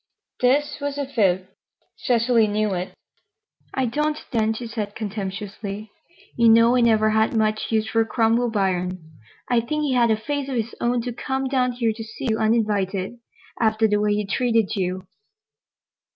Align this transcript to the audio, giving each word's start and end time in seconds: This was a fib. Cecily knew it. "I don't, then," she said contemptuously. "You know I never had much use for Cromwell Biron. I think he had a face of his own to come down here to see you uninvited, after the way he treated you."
This 0.41 0.79
was 0.81 0.97
a 0.97 1.05
fib. 1.05 1.45
Cecily 1.95 2.47
knew 2.47 2.73
it. 2.73 2.95
"I 3.75 3.85
don't, 3.85 4.17
then," 4.31 4.51
she 4.51 4.65
said 4.65 4.95
contemptuously. 4.95 5.91
"You 6.35 6.49
know 6.49 6.75
I 6.75 6.81
never 6.81 7.11
had 7.11 7.37
much 7.37 7.71
use 7.71 7.87
for 7.87 8.03
Cromwell 8.03 8.49
Biron. 8.49 8.97
I 9.47 9.59
think 9.61 9.83
he 9.83 9.93
had 9.93 10.09
a 10.09 10.17
face 10.17 10.49
of 10.49 10.55
his 10.55 10.73
own 10.81 11.03
to 11.03 11.13
come 11.13 11.47
down 11.47 11.73
here 11.73 11.93
to 11.93 12.03
see 12.03 12.29
you 12.31 12.39
uninvited, 12.39 13.19
after 13.61 13.87
the 13.87 13.99
way 13.99 14.15
he 14.15 14.25
treated 14.25 14.75
you." 14.75 15.03